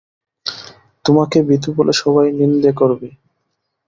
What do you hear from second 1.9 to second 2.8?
সবাই নিন্দে